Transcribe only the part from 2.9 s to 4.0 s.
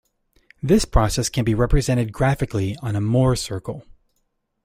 a Mohr's circle.